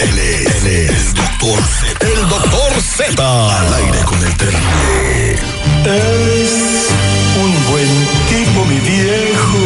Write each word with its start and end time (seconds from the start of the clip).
Él 0.00 0.18
es, 0.18 0.64
él 0.64 0.66
es 0.66 0.90
el 0.90 1.14
doctor 1.14 1.60
Z. 1.62 2.06
El 2.06 2.28
doctor 2.28 2.72
Z. 2.80 3.58
Al 3.58 3.74
aire 3.74 3.98
con 4.06 4.18
el 4.24 4.36
terrible. 4.36 5.32
Es 5.84 6.88
un 7.42 7.70
buen 7.70 7.88
tipo, 8.30 8.64
mi 8.64 8.78
viejo, 8.78 9.58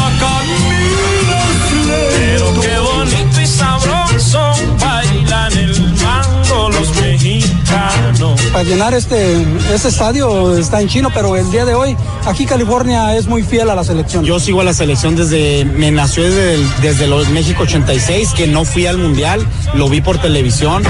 llenar 8.65 8.93
este, 8.93 9.45
este 9.73 9.87
estadio 9.89 10.57
está 10.57 10.81
en 10.81 10.87
chino, 10.87 11.09
pero 11.13 11.35
el 11.35 11.49
día 11.51 11.65
de 11.65 11.73
hoy 11.75 11.95
aquí 12.25 12.45
California 12.45 13.15
es 13.15 13.27
muy 13.27 13.43
fiel 13.43 13.69
a 13.69 13.75
la 13.75 13.83
selección. 13.83 14.23
Yo 14.25 14.39
sigo 14.39 14.61
a 14.61 14.63
la 14.63 14.73
selección 14.73 15.15
desde, 15.15 15.65
me 15.65 15.91
nació 15.91 16.23
desde, 16.23 16.55
el- 16.55 16.69
desde 16.81 17.07
los 17.07 17.29
México 17.29 17.63
86, 17.63 18.31
que 18.35 18.47
no 18.47 18.65
fui 18.65 18.87
al 18.87 18.97
mundial, 18.97 19.45
lo 19.73 19.87
vi 19.89 20.01
por 20.01 20.17
televisión. 20.17 20.83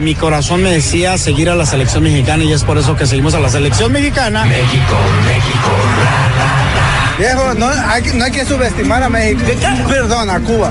Mi 0.00 0.14
corazón 0.14 0.62
me 0.62 0.70
decía 0.70 1.16
seguir 1.18 1.50
a 1.50 1.54
la 1.54 1.66
selección 1.66 2.02
mexicana 2.02 2.44
y 2.44 2.52
es 2.52 2.62
por 2.64 2.78
eso 2.78 2.96
que 2.96 3.06
seguimos 3.06 3.34
a 3.34 3.40
la 3.40 3.48
selección 3.48 3.92
mexicana. 3.92 4.44
Viejo, 7.18 7.52
no 7.54 7.66
hay, 7.66 8.02
no 8.14 8.24
hay 8.24 8.30
que 8.30 8.44
subestimar 8.44 9.02
a 9.02 9.08
México. 9.08 9.40
Perdón, 9.88 10.30
a 10.30 10.38
Cuba. 10.38 10.70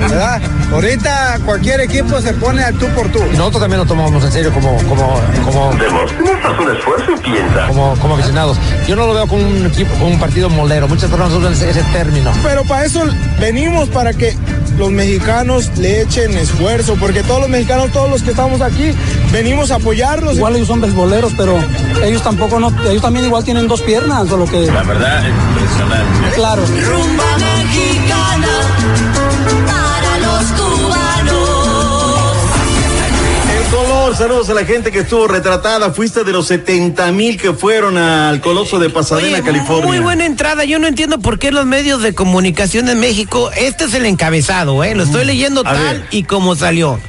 ¿Verdad? 0.00 0.40
Ahorita 0.72 1.38
cualquier 1.44 1.80
equipo 1.80 2.20
se 2.20 2.32
pone 2.34 2.62
al 2.62 2.74
tú 2.74 2.86
por 2.94 3.08
tú. 3.08 3.18
Nosotros 3.32 3.60
también 3.60 3.80
lo 3.80 3.86
tomamos 3.86 4.22
en 4.24 4.32
serio 4.32 4.52
como, 4.52 4.76
como, 4.84 5.20
como, 5.44 5.72
Demuestras 5.74 6.58
un 6.60 6.76
esfuerzo 6.76 7.12
y 7.12 7.20
piensa. 7.20 7.66
como, 7.66 7.94
como 7.96 8.14
aficionados. 8.14 8.56
Yo 8.86 8.94
no 8.94 9.06
lo 9.06 9.14
veo 9.14 9.26
como 9.26 9.42
un 9.46 9.66
equipo, 9.66 9.92
como 9.94 10.08
un 10.08 10.20
partido 10.20 10.48
molero. 10.48 10.86
Muchas 10.86 11.10
personas 11.10 11.32
usan 11.32 11.52
ese, 11.52 11.70
ese 11.70 11.82
término. 11.92 12.30
Pero 12.42 12.64
para 12.64 12.84
eso 12.84 13.02
venimos, 13.40 13.88
para 13.88 14.12
que 14.12 14.36
los 14.78 14.90
mexicanos 14.92 15.76
le 15.76 16.02
echen 16.02 16.36
esfuerzo, 16.38 16.96
porque 17.00 17.22
todos 17.22 17.40
los 17.40 17.50
mexicanos, 17.50 17.90
todos 17.90 18.08
los 18.08 18.22
que 18.22 18.30
estamos 18.30 18.60
aquí, 18.60 18.92
venimos 19.32 19.72
a 19.72 19.76
apoyarlos. 19.76 20.36
Igual 20.36 20.56
ellos 20.56 20.68
son 20.68 20.80
beisboleros, 20.80 21.32
pero 21.36 21.58
ellos 22.04 22.22
tampoco 22.22 22.60
no, 22.60 22.72
ellos 22.88 23.02
también 23.02 23.26
igual 23.26 23.44
tienen 23.44 23.66
dos 23.66 23.82
piernas, 23.82 24.28
solo 24.28 24.46
que. 24.46 24.66
La 24.66 24.82
verdad, 24.84 25.22
impresionante. 25.26 26.34
Claro. 26.36 26.62
Rumba 26.64 27.38
mexicana 27.38 29.09
Saludos 34.16 34.50
a 34.50 34.54
la 34.54 34.64
gente 34.64 34.92
que 34.92 35.00
estuvo 35.00 35.26
retratada. 35.28 35.92
Fuiste 35.92 36.24
de 36.24 36.32
los 36.32 36.46
70 36.48 37.10
mil 37.12 37.40
que 37.40 37.52
fueron 37.54 37.96
al 37.96 38.40
Coloso 38.40 38.78
de 38.78 38.90
Pasadena, 38.90 39.38
Oye, 39.38 39.42
California. 39.42 39.86
Muy 39.86 39.98
buena 39.98 40.26
entrada. 40.26 40.64
Yo 40.64 40.78
no 40.78 40.86
entiendo 40.86 41.18
por 41.20 41.38
qué 41.38 41.50
los 41.52 41.64
medios 41.64 42.02
de 42.02 42.14
comunicación 42.14 42.88
en 42.88 43.00
México, 43.00 43.50
este 43.56 43.84
es 43.84 43.94
el 43.94 44.04
encabezado, 44.06 44.84
¿eh? 44.84 44.94
Lo 44.94 45.04
estoy 45.04 45.24
leyendo 45.24 45.62
A 45.62 45.72
tal 45.72 45.98
ver. 46.00 46.06
y 46.10 46.24
como 46.24 46.54
salió. 46.54 47.00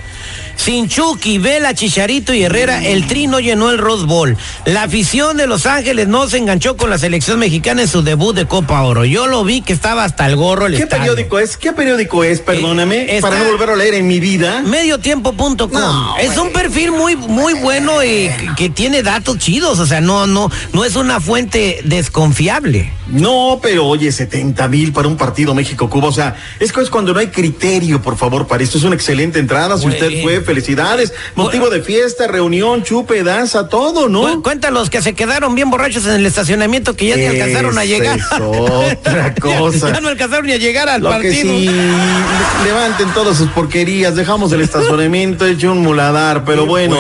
Sin 0.56 0.88
Chucky, 0.88 1.38
Vela, 1.38 1.74
Chicharito 1.74 2.34
y 2.34 2.44
Herrera, 2.44 2.86
el 2.86 3.08
Tri 3.08 3.28
no 3.28 3.40
llenó 3.40 3.70
el 3.72 3.78
Rose 3.78 4.06
Bowl. 4.06 4.38
La 4.66 4.84
afición 4.84 5.38
de 5.38 5.48
Los 5.48 5.66
Ángeles 5.66 6.08
no 6.08 6.28
se 6.28 6.38
enganchó 6.38 6.78
con 6.78 6.90
la 6.90 6.98
selección 6.98 7.40
mexicana 7.40 7.82
en 7.84 7.88
su 7.88 8.04
debut 8.04 8.36
de 8.36 8.46
Copa 8.46 8.82
Oro. 8.84 9.06
Yo 9.06 9.28
lo 9.28 9.44
vi 9.44 9.62
que 9.62 9.74
estaba 9.74 10.04
hasta 10.04 10.28
el 10.28 10.36
gorro 10.36 10.68
el 10.68 10.76
¿Qué 10.78 10.84
estadio. 10.84 11.14
periódico 11.14 11.40
es? 11.40 11.58
¿Qué 11.58 11.74
periódico 11.74 12.24
es? 12.24 12.40
Perdóname, 12.42 13.18
Eh, 13.18 13.22
para 13.22 13.40
no 13.40 13.46
volver 13.46 13.72
a 13.72 13.76
leer 13.76 13.96
en 13.96 14.08
mi 14.08 14.20
vida. 14.20 14.62
Mediotiempo.com. 14.66 15.70
No, 15.72 16.18
es 16.18 16.38
un 16.38 16.52
perfil 16.52 16.92
muy 16.92 17.16
muy 17.16 17.54
bueno 17.56 18.04
y 18.04 18.30
que- 18.56 18.70
tiene 18.70 19.04
datos 19.04 19.38
chidos, 19.38 19.80
o 19.80 19.86
sea, 19.86 20.00
no 20.02 20.28
no 20.28 20.50
no 20.74 20.86
es 20.86 20.96
una 20.96 21.20
fuente 21.20 21.82
desconfiable. 21.84 22.92
No, 23.08 23.60
pero 23.62 23.86
oye, 23.88 24.12
70 24.12 24.68
mil 24.70 24.94
para 24.94 25.08
un 25.08 25.18
partido 25.18 25.54
México-Cuba. 25.54 26.08
O 26.08 26.12
sea, 26.14 26.36
es 26.60 26.72
cuando 26.90 27.14
no 27.14 27.20
hay 27.20 27.28
criterio, 27.28 28.02
por 28.02 28.18
favor, 28.18 28.48
para 28.48 28.64
esto. 28.64 28.78
Es 28.78 28.84
una 28.86 28.96
excelente 28.96 29.38
entrada. 29.40 29.78
Si 29.78 29.86
usted 29.88 30.22
fue, 30.22 30.41
felicidades. 30.42 31.14
Motivo 31.36 31.70
de 31.70 31.82
fiesta, 31.82 32.28
reunión, 32.28 32.84
chupe, 32.84 33.24
danza, 33.24 33.68
todo, 33.70 34.10
¿no? 34.10 34.22
Cu- 34.22 34.44
Cuenta 34.44 34.72
los 34.72 34.90
que 34.90 35.02
se 35.02 35.14
quedaron 35.14 35.56
bien 35.56 35.70
borrachos 35.70 36.06
en 36.06 36.14
el 36.14 36.26
estacionamiento 36.26 36.96
que 36.96 37.08
ya 37.08 37.16
ni 37.16 37.26
alcanzaron 37.26 37.78
a 37.78 37.86
llegar. 37.86 38.20
es 38.20 38.26
otra 38.40 39.34
cosa. 39.40 39.92
ya 39.94 40.02
no 40.02 40.10
alcanzaron 40.10 40.46
ni 40.48 40.54
a 40.54 40.58
llegar 40.58 40.90
al 40.90 41.02
Lo 41.02 41.10
que 41.10 41.16
partido. 41.16 41.54
sí, 41.54 41.70
levanten 42.64 43.10
todas 43.14 43.38
sus 43.38 43.50
porquerías, 43.50 44.16
dejamos 44.16 44.52
el 44.52 44.62
estacionamiento 44.62 45.46
hecho 45.46 45.72
un 45.72 45.80
muladar, 45.80 46.44
pero 46.46 46.66
bueno. 46.66 46.98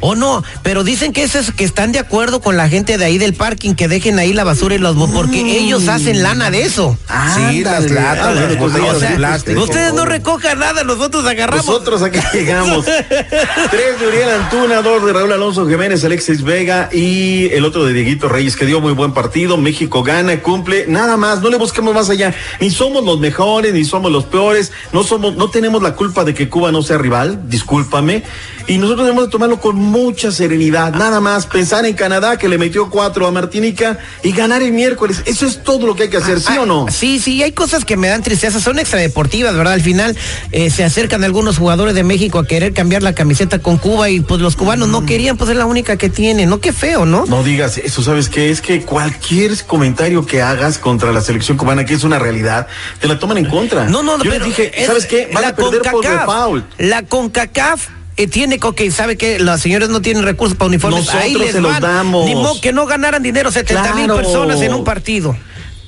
O 0.00 0.14
no, 0.14 0.44
pero 0.62 0.84
dicen 0.84 1.12
que 1.12 1.22
eso 1.22 1.38
es 1.38 1.50
que 1.52 1.64
están 1.64 1.92
de 1.92 1.98
acuerdo 1.98 2.40
con 2.40 2.56
la 2.56 2.68
gente 2.68 2.98
de 2.98 3.04
ahí 3.04 3.18
del 3.18 3.34
parking 3.34 3.74
que 3.74 3.88
dejen 3.88 4.18
ahí 4.18 4.32
la 4.32 4.44
basura 4.44 4.74
y 4.74 4.78
los 4.78 4.96
porque 5.12 5.40
ellos 5.58 5.88
hacen 5.88 6.22
lana 6.22 6.50
de 6.50 6.62
eso. 6.62 6.96
Sí, 7.36 7.62
las 7.64 7.90
latas, 7.90 8.36
Ah, 8.38 8.54
botellas 8.58 8.98
sea, 8.98 9.10
de 9.10 9.16
plástico. 9.16 9.62
ustedes 9.62 9.92
no 9.94 10.04
recojan 10.04 10.58
nada, 10.58 10.82
nosotros 10.84 11.24
agarramos. 11.26 11.66
Nosotros 11.66 12.02
aquí 12.02 12.18
llegamos. 12.48 12.84
Tres 13.70 14.00
de 14.00 14.06
Uriel 14.06 14.30
Antuna, 14.30 14.82
dos 14.82 15.04
de 15.04 15.12
Raúl 15.12 15.32
Alonso 15.32 15.68
Jiménez, 15.68 16.04
Alexis 16.04 16.42
Vega 16.42 16.88
y 16.92 17.48
el 17.52 17.64
otro 17.64 17.84
de 17.84 17.92
Dieguito 17.92 18.28
Reyes, 18.28 18.56
que 18.56 18.66
dio 18.66 18.80
muy 18.80 18.92
buen 18.92 19.12
partido. 19.12 19.56
México 19.56 20.02
gana, 20.02 20.40
cumple, 20.40 20.86
nada 20.88 21.16
más, 21.16 21.40
no 21.42 21.50
le 21.50 21.56
busquemos 21.56 21.94
más 21.94 22.10
allá. 22.10 22.34
Ni 22.60 22.70
somos 22.70 23.04
los 23.04 23.18
mejores, 23.20 23.74
ni 23.74 23.84
somos 23.84 24.10
los 24.10 24.24
peores, 24.24 24.72
no 24.92 25.02
somos, 25.04 25.36
no 25.36 25.50
tenemos 25.50 25.82
la 25.82 25.94
culpa 25.94 26.24
de 26.24 26.34
que 26.34 26.48
Cuba 26.48 26.72
no 26.72 26.82
sea 26.82 26.98
rival, 26.98 27.48
discúlpame. 27.48 28.22
Y 28.66 28.76
nosotros 28.76 29.06
debemos 29.06 29.26
de 29.26 29.30
tomarlo 29.30 29.60
con 29.60 29.76
mucha 29.76 30.30
serenidad, 30.30 30.94
nada 30.94 31.20
más 31.20 31.46
pensar 31.46 31.86
en 31.86 31.94
Canadá 31.94 32.36
que 32.36 32.48
le 32.48 32.58
metió 32.58 32.90
cuatro 32.90 33.26
a 33.26 33.30
Martinica 33.30 33.98
y 34.22 34.32
ganar 34.32 34.60
el 34.60 34.72
miércoles. 34.72 35.22
Eso 35.24 35.46
es 35.46 35.62
todo 35.62 35.86
lo 35.86 35.94
que 35.96 36.04
hay 36.04 36.08
que 36.10 36.18
hacer, 36.18 36.38
¿sí 36.40 36.52
Ah, 36.54 36.62
o 36.62 36.66
no? 36.66 36.86
Sí, 36.90 37.18
sí, 37.18 37.42
hay 37.42 37.52
cosas 37.52 37.86
que 37.86 37.96
me 37.96 38.08
dan 38.08 38.22
tristeza, 38.22 38.60
son 38.60 38.78
extradeportivas, 38.78 39.56
¿verdad? 39.56 39.72
Al 39.72 39.80
final 39.80 40.16
eh, 40.52 40.68
se 40.68 40.84
acercan 40.84 41.24
algunos 41.24 41.56
jugadores 41.56 41.94
de 41.94 42.04
México 42.04 42.37
a 42.40 42.46
querer 42.46 42.72
cambiar 42.72 43.02
la 43.02 43.14
camiseta 43.14 43.58
con 43.58 43.78
Cuba 43.78 44.10
y 44.10 44.20
pues 44.20 44.40
los 44.40 44.56
cubanos 44.56 44.88
no 44.88 45.06
querían, 45.06 45.36
pues 45.36 45.50
es 45.50 45.56
la 45.56 45.66
única 45.66 45.96
que 45.96 46.08
tienen, 46.08 46.48
¿no? 46.48 46.60
Qué 46.60 46.72
feo, 46.72 47.04
¿no? 47.04 47.24
No 47.26 47.42
digas 47.42 47.78
eso, 47.78 48.02
¿sabes 48.02 48.28
qué? 48.28 48.50
Es 48.50 48.60
que 48.60 48.82
cualquier 48.82 49.56
comentario 49.64 50.26
que 50.26 50.42
hagas 50.42 50.78
contra 50.78 51.12
la 51.12 51.20
selección 51.20 51.56
cubana, 51.56 51.84
que 51.84 51.94
es 51.94 52.04
una 52.04 52.18
realidad, 52.18 52.66
te 53.00 53.08
la 53.08 53.18
toman 53.18 53.38
en 53.38 53.46
contra. 53.46 53.84
No, 53.86 54.02
no, 54.02 54.16
Yo 54.18 54.30
pero 54.30 54.46
les 54.46 54.56
dije, 54.56 54.80
es- 54.80 54.86
¿sabes 54.86 55.06
qué? 55.06 55.28
Van 55.32 55.42
la 55.42 55.48
a 55.50 55.56
perder 55.56 55.82
por 55.82 55.92
CONCACAF, 55.92 56.20
default. 56.20 56.64
La 56.78 57.02
CONCACAF 57.02 57.88
eh, 58.16 58.26
tiene 58.26 58.58
que 58.58 58.90
sabe 58.90 59.16
que 59.16 59.38
los 59.38 59.60
señores 59.60 59.90
no 59.90 60.02
tienen 60.02 60.24
recursos 60.24 60.56
para 60.56 60.68
uniformes. 60.68 61.00
Nosotros 61.06 61.22
Ahí 61.22 61.34
les 61.34 61.52
se 61.52 61.60
los 61.60 61.80
damos. 61.80 62.26
Ni 62.26 62.34
modo 62.34 62.60
que 62.60 62.72
no 62.72 62.84
ganaran 62.84 63.22
dinero 63.22 63.52
70 63.52 63.94
mil 63.94 64.08
personas 64.08 64.60
en 64.60 64.74
un 64.74 64.82
partido. 64.84 65.36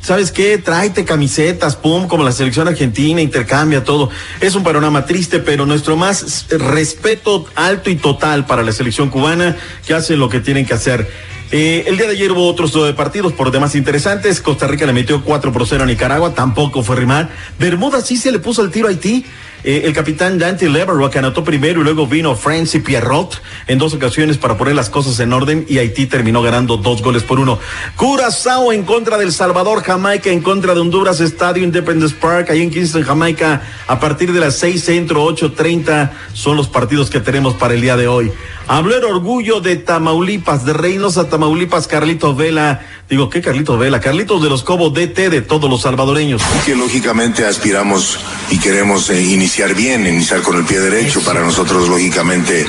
¿Sabes 0.02 0.32
qué? 0.32 0.56
Tráete 0.56 1.04
camisetas, 1.04 1.76
pum, 1.76 2.08
como 2.08 2.24
la 2.24 2.32
selección 2.32 2.66
argentina, 2.66 3.20
intercambia 3.20 3.84
todo. 3.84 4.08
Es 4.40 4.54
un 4.54 4.62
panorama 4.62 5.04
triste, 5.04 5.40
pero 5.40 5.66
nuestro 5.66 5.96
más 5.96 6.46
respeto 6.48 7.44
alto 7.54 7.90
y 7.90 7.96
total 7.96 8.46
para 8.46 8.62
la 8.62 8.72
selección 8.72 9.10
cubana, 9.10 9.56
que 9.86 9.92
hacen 9.92 10.18
lo 10.18 10.30
que 10.30 10.40
tienen 10.40 10.64
que 10.64 10.72
hacer. 10.72 11.06
Eh, 11.52 11.84
el 11.86 11.98
día 11.98 12.06
de 12.06 12.12
ayer 12.12 12.32
hubo 12.32 12.48
otros 12.48 12.74
eh, 12.76 12.94
partidos 12.94 13.34
por 13.34 13.50
demás 13.50 13.74
interesantes. 13.74 14.40
Costa 14.40 14.66
Rica 14.66 14.86
le 14.86 14.94
metió 14.94 15.22
4 15.22 15.52
por 15.52 15.66
0 15.66 15.82
a 15.82 15.86
Nicaragua, 15.86 16.32
tampoco 16.32 16.82
fue 16.82 16.96
rimar. 16.96 17.28
Bermuda 17.58 18.00
sí 18.00 18.16
se 18.16 18.32
le 18.32 18.38
puso 18.38 18.62
el 18.62 18.70
tiro 18.70 18.86
a 18.86 18.90
Haití. 18.90 19.26
Eh, 19.62 19.82
el 19.84 19.92
capitán 19.92 20.38
Dante 20.38 20.68
Leverrock 20.68 21.16
anotó 21.16 21.44
primero 21.44 21.80
y 21.80 21.84
luego 21.84 22.06
vino 22.06 22.34
Francis 22.34 22.82
Pierrot 22.82 23.40
en 23.66 23.78
dos 23.78 23.94
ocasiones 23.94 24.38
para 24.38 24.56
poner 24.56 24.74
las 24.74 24.90
cosas 24.90 25.18
en 25.20 25.32
orden 25.32 25.66
y 25.68 25.78
Haití 25.78 26.06
terminó 26.06 26.42
ganando 26.42 26.76
dos 26.76 27.02
goles 27.02 27.22
por 27.22 27.38
uno. 27.38 27.58
Curazao 27.96 28.72
en 28.72 28.84
contra 28.84 29.18
del 29.18 29.32
Salvador, 29.32 29.82
Jamaica 29.82 30.30
en 30.30 30.40
contra 30.40 30.74
de 30.74 30.80
Honduras, 30.80 31.20
Estadio 31.20 31.62
Independence 31.62 32.14
Park, 32.14 32.50
ahí 32.50 32.62
en 32.62 32.70
Kingston, 32.70 33.02
Jamaica, 33.02 33.62
a 33.86 34.00
partir 34.00 34.32
de 34.32 34.40
las 34.40 34.56
seis 34.56 34.84
centro, 34.84 35.22
ocho 35.24 35.52
treinta 35.52 36.12
son 36.32 36.56
los 36.56 36.68
partidos 36.68 37.10
que 37.10 37.20
tenemos 37.20 37.54
para 37.54 37.74
el 37.74 37.80
día 37.80 37.96
de 37.96 38.08
hoy. 38.08 38.32
Habló 38.66 38.96
el 38.96 39.04
orgullo 39.04 39.60
de 39.60 39.74
Tamaulipas, 39.76 40.64
de 40.64 40.72
Reynosa, 40.72 41.28
Tamaulipas, 41.28 41.88
Carlitos 41.88 42.36
Vela. 42.36 42.86
Digo, 43.08 43.28
¿qué 43.28 43.40
Carlitos 43.40 43.76
Vela? 43.76 44.00
Carlitos 44.00 44.40
de 44.40 44.48
los 44.48 44.62
Cobos 44.62 44.94
DT 44.94 45.28
de 45.28 45.42
todos 45.42 45.68
los 45.68 45.82
salvadoreños. 45.82 46.40
Que 46.64 46.76
lógicamente 46.76 47.44
aspiramos 47.44 48.20
y 48.48 48.58
queremos 48.58 49.10
eh, 49.10 49.20
iniciar 49.20 49.49
bien, 49.74 50.06
iniciar 50.06 50.42
con 50.42 50.56
el 50.56 50.64
pie 50.64 50.80
derecho. 50.80 51.20
Para 51.20 51.40
nosotros, 51.40 51.88
lógicamente, 51.88 52.66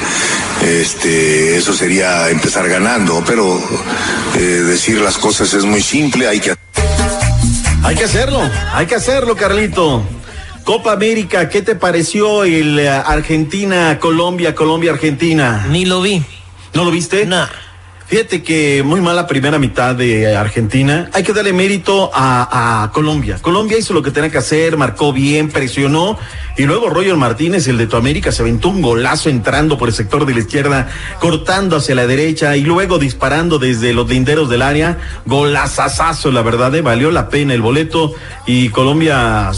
este, 0.62 1.58
eso 1.58 1.74
sería 1.74 2.30
empezar 2.30 2.68
ganando. 2.68 3.24
Pero 3.26 3.62
eh, 4.36 4.40
decir 4.40 5.00
las 5.00 5.18
cosas 5.18 5.54
es 5.54 5.64
muy 5.64 5.82
simple, 5.82 6.28
hay 6.28 6.40
que. 6.40 6.56
Hay 7.84 7.96
que 7.96 8.04
hacerlo, 8.04 8.42
hay 8.74 8.86
que 8.86 8.96
hacerlo, 8.96 9.36
Carlito. 9.36 10.04
Copa 10.64 10.92
América, 10.94 11.50
¿qué 11.50 11.62
te 11.62 11.76
pareció 11.76 12.44
el 12.44 12.80
eh, 12.80 12.90
Argentina, 12.90 13.98
Colombia, 14.00 14.54
Colombia, 14.54 14.92
Argentina? 14.92 15.68
Ni 15.70 15.86
lo 15.86 16.02
vi. 16.02 16.24
¿No 16.74 16.84
lo 16.84 16.92
viste? 16.92 17.26
No. 17.26 17.48
Fíjate 18.12 18.44
que 18.44 18.84
muy 18.84 19.00
mala 19.00 19.26
primera 19.26 19.58
mitad 19.58 19.96
de 19.96 20.36
Argentina. 20.36 21.10
Hay 21.14 21.24
que 21.24 21.32
darle 21.32 21.54
mérito 21.54 22.12
a, 22.14 22.92
Colombia. 22.94 23.38
Colombia 23.42 23.78
hizo 23.78 23.94
lo 23.94 24.04
que 24.04 24.12
tenía 24.12 24.30
que 24.30 24.38
hacer, 24.38 24.76
marcó 24.76 25.14
bien, 25.14 25.48
presionó. 25.48 26.20
Y 26.58 26.64
luego 26.64 26.90
Roger 26.90 27.16
Martínez, 27.16 27.70
el 27.70 27.78
de 27.78 27.88
tu 27.88 27.96
América, 27.96 28.34
se 28.34 28.42
aventó 28.42 28.68
un 28.68 28.82
golazo 28.82 29.30
entrando 29.30 29.78
por 29.78 29.88
el 29.88 29.96
sector 29.96 30.26
de 30.26 30.34
la 30.34 30.42
izquierda, 30.42 30.90
cortando 31.22 31.78
hacia 31.78 31.96
la 31.96 32.06
derecha 32.06 32.58
y 32.58 32.64
luego 32.64 33.00
disparando 33.00 33.60
desde 33.60 33.94
los 33.94 34.10
linderos 34.10 34.50
del 34.50 34.62
área. 34.62 34.98
Golazazazo, 35.26 36.32
la 36.32 36.42
verdad, 36.42 36.76
eh, 36.76 36.82
valió 36.82 37.12
la 37.12 37.30
pena 37.30 37.54
el 37.54 37.62
boleto. 37.62 38.14
Y 38.46 38.68
Colombia, 38.70 39.52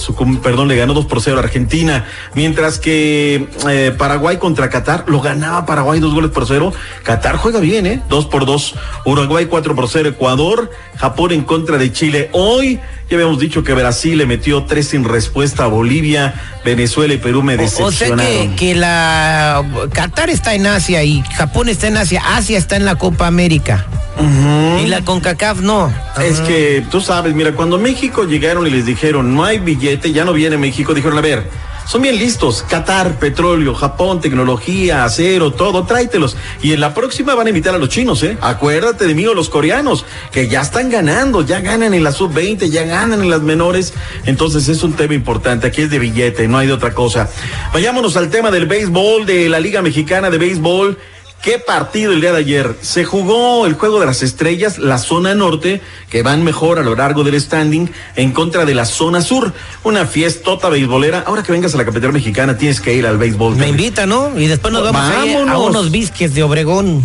perdón, 0.44 0.68
le 0.68 0.76
ganó 0.76 0.94
2 0.94 1.08
por 1.08 1.22
0 1.22 1.38
a 1.38 1.40
Argentina. 1.40 2.06
Mientras 2.36 2.78
que 2.78 3.48
eh, 3.68 3.96
Paraguay 3.98 4.38
contra 4.38 4.70
Qatar, 4.70 5.06
lo 5.08 5.22
ganaba 5.22 5.66
Paraguay 5.66 6.00
dos 6.00 6.14
goles 6.14 6.30
por 6.30 6.46
cero. 6.46 6.72
Qatar 7.02 7.38
juega 7.38 7.60
bien, 7.60 7.88
¿eh? 7.88 8.04
2 8.10 8.28
por 8.28 8.43
2. 8.46 8.76
Uruguay 9.06 9.46
4 9.46 9.76
por 9.76 9.90
0. 9.90 10.10
Ecuador. 10.10 10.72
Japón 10.98 11.32
en 11.32 11.44
contra 11.44 11.78
de 11.78 11.92
Chile. 11.92 12.30
Hoy 12.34 12.80
ya 13.10 13.18
habíamos 13.18 13.40
dicho 13.40 13.64
que 13.64 13.74
Brasil 13.74 14.18
le 14.18 14.26
metió 14.26 14.64
tres 14.64 14.90
sin 14.90 15.04
respuesta 15.04 15.66
a 15.66 15.68
Bolivia. 15.68 16.34
Venezuela 16.64 17.14
y 17.14 17.18
Perú 17.18 17.44
me 17.44 17.58
decepcionaron. 17.58 18.26
O 18.26 18.30
sea 18.30 18.50
que, 18.50 18.56
que 18.56 18.76
la 18.76 19.64
Qatar 19.92 20.30
está 20.30 20.56
en 20.56 20.68
Asia 20.68 21.04
y 21.04 21.22
Japón 21.36 21.70
está 21.70 21.88
en 21.88 21.98
Asia. 21.98 22.22
Asia 22.36 22.58
está 22.58 22.76
en 22.76 22.86
la 22.86 22.96
Copa 22.96 23.28
América. 23.28 23.86
Uh 24.18 24.24
-huh. 24.24 24.84
Y 24.84 24.88
la 24.88 25.02
CONCACAF 25.02 25.60
no. 25.62 25.86
Uh 25.86 25.90
-huh. 25.90 26.22
Es 26.24 26.40
que 26.42 26.84
tú 26.92 27.02
sabes, 27.02 27.34
mira, 27.34 27.54
cuando 27.54 27.78
México 27.78 28.26
llegaron 28.26 28.68
y 28.68 28.70
les 28.70 28.86
dijeron 28.86 29.36
no 29.36 29.44
hay 29.44 29.60
billete, 29.60 30.12
ya 30.12 30.24
no 30.24 30.34
viene 30.34 30.58
México, 30.58 30.94
dijeron, 30.94 31.18
a 31.18 31.22
ver, 31.22 31.44
son 31.88 32.02
bien 32.02 32.18
listos. 32.18 32.64
Qatar, 32.70 33.20
petróleo, 33.20 33.74
Japón, 33.76 34.22
tecnología, 34.22 35.04
acero, 35.04 35.52
todo, 35.52 35.86
tráetelos. 35.86 36.38
Y 36.62 36.74
en 36.74 36.80
la 36.80 36.94
próxima 36.94 37.36
van 37.36 37.48
a 37.48 37.50
invitar 37.50 37.76
a 37.76 37.78
los 37.78 37.90
chinos, 37.90 38.24
¿eh? 38.24 38.38
Acuérdate 38.42 39.06
de 39.06 39.16
mí 39.16 39.26
o 39.26 39.34
los 39.34 39.50
coreanos, 39.50 40.06
que 40.32 40.48
ya 40.48 40.62
están 40.62 40.90
ganando, 40.90 41.42
ya 41.42 41.60
ganan 41.60 41.94
en 41.94 42.04
la 42.04 42.12
sub-20, 42.12 42.70
ya 42.70 42.84
ganan 42.84 43.22
en 43.22 43.30
las 43.30 43.42
menores. 43.42 43.94
Entonces 44.26 44.68
es 44.70 44.84
un 44.84 44.94
tema 44.94 45.14
importante. 45.14 45.68
Aquí 45.68 45.82
es 45.82 45.90
de 45.90 46.00
billete, 46.00 46.48
no 46.48 46.58
hay 46.58 46.68
de 46.68 46.74
otra 46.74 46.94
cosa. 46.94 47.30
Vayámonos 47.74 48.18
al 48.18 48.30
tema 48.30 48.52
del 48.52 48.66
béisbol, 48.66 49.26
de 49.26 49.50
la 49.50 49.60
Liga 49.60 49.82
Mexicana 49.82 50.30
de 50.30 50.38
Béisbol. 50.38 50.98
Qué 51.44 51.60
partido 51.60 52.14
el 52.14 52.22
día 52.22 52.32
de 52.32 52.38
ayer. 52.38 52.78
Se 52.80 53.04
jugó 53.04 53.66
el 53.66 53.74
juego 53.74 54.00
de 54.00 54.06
las 54.06 54.24
estrellas, 54.24 54.78
la 54.80 54.98
zona 54.98 55.36
norte, 55.36 55.82
que 56.10 56.24
van 56.24 56.42
mejor 56.42 56.80
a 56.80 56.84
lo 56.84 56.96
largo 56.96 57.26
del 57.26 57.40
standing, 57.40 57.92
en 58.16 58.32
contra 58.32 58.64
de 58.64 58.74
la 58.74 58.86
zona 58.86 59.22
sur. 59.22 59.52
Una 59.84 60.06
fiestota 60.06 60.70
beisbolera. 60.70 61.26
Ahora 61.28 61.44
que 61.44 61.52
vengas 61.52 61.76
a 61.76 61.78
la 61.78 61.84
capital 61.84 62.14
mexicana, 62.14 62.58
tienes 62.58 62.80
que 62.80 62.94
ir 62.94 63.06
al 63.06 63.18
béisbol. 63.18 63.58
Me 63.58 63.68
invita, 63.68 64.06
¿no? 64.06 64.40
Y 64.40 64.48
después 64.48 64.72
nos 64.74 64.90
vamos 64.90 65.02
a, 65.50 65.58
unos 65.58 65.92
bisques 65.92 66.34
de 66.34 66.44
Obregón. 66.44 67.04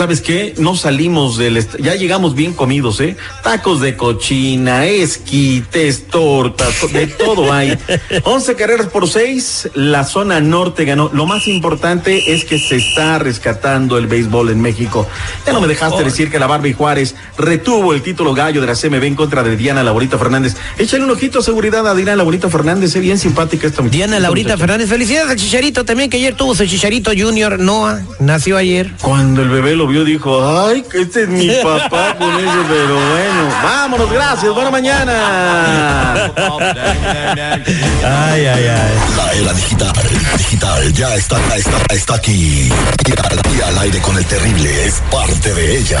¿Sabes 0.00 0.22
qué? 0.22 0.54
No 0.56 0.76
salimos 0.76 1.36
del... 1.36 1.62
Ya 1.78 1.94
llegamos 1.94 2.34
bien 2.34 2.54
comidos, 2.54 3.02
¿eh? 3.02 3.18
Tacos 3.42 3.82
de 3.82 3.98
cochina, 3.98 4.86
esquites, 4.86 6.06
tortas, 6.06 6.90
de 6.90 7.06
todo 7.06 7.52
hay. 7.52 7.76
11 8.24 8.54
carreras 8.56 8.86
por 8.86 9.06
6, 9.06 9.72
la 9.74 10.04
zona 10.04 10.40
norte 10.40 10.86
ganó. 10.86 11.10
Lo 11.12 11.26
más 11.26 11.46
importante 11.48 12.32
es 12.32 12.46
que 12.46 12.58
se 12.58 12.76
está 12.76 13.18
rescatando 13.18 13.98
el 13.98 14.06
béisbol 14.06 14.48
en 14.48 14.62
México. 14.62 15.06
Ya 15.46 15.52
no 15.52 15.60
me 15.60 15.68
dejaste 15.68 16.00
oh. 16.00 16.04
decir 16.04 16.30
que 16.30 16.38
la 16.38 16.46
Barbie 16.46 16.72
Juárez 16.72 17.14
retuvo 17.36 17.92
el 17.92 18.00
título 18.00 18.32
gallo 18.32 18.62
de 18.62 18.68
la 18.68 18.76
CMB 18.76 19.04
en 19.04 19.14
contra 19.14 19.42
de 19.42 19.54
Diana 19.54 19.82
Laurita 19.82 20.16
Fernández. 20.16 20.56
Échale 20.78 21.04
un 21.04 21.10
ojito 21.10 21.40
a 21.40 21.42
seguridad 21.42 21.86
a 21.86 21.94
Diana 21.94 22.16
Laurita 22.16 22.48
Fernández, 22.48 22.96
es 22.96 23.02
bien 23.02 23.18
simpática 23.18 23.66
esta 23.66 23.82
muchacha. 23.82 23.98
Diana 23.98 24.18
Laurita 24.18 24.56
Fernández, 24.56 24.88
felicidades 24.88 25.28
al 25.28 25.36
Chicharito 25.36 25.84
también, 25.84 26.08
que 26.08 26.16
ayer 26.16 26.34
tuvo 26.34 26.54
su 26.54 26.64
Chicharito 26.64 27.10
Junior, 27.14 27.58
Noah, 27.58 28.00
nació 28.18 28.56
ayer. 28.56 28.92
Cuando 29.02 29.42
el 29.42 29.50
bebé 29.50 29.76
lo 29.76 29.89
vio 29.90 30.04
dijo, 30.04 30.66
ay, 30.66 30.82
que 30.82 31.02
este 31.02 31.22
es 31.22 31.28
mi 31.28 31.48
papá 31.62 32.14
con 32.18 32.30
eso, 32.30 32.64
pero 32.68 32.94
bueno, 32.94 33.48
vámonos, 33.62 34.10
gracias, 34.10 34.54
buena 34.54 34.70
mañana. 34.70 36.32
ay, 38.04 38.46
ay, 38.46 38.66
ay. 38.66 39.16
La 39.16 39.32
era 39.32 39.52
digital, 39.52 39.92
digital, 40.38 40.92
ya 40.92 41.14
está, 41.14 41.56
está, 41.56 41.94
está 41.94 42.14
aquí. 42.14 42.70
Y 43.06 43.10
al, 43.10 43.56
y 43.56 43.60
al 43.60 43.78
aire 43.78 44.00
con 44.00 44.16
el 44.16 44.24
terrible 44.26 44.86
es 44.86 45.02
parte 45.10 45.52
de 45.54 45.78
ella. 45.78 46.00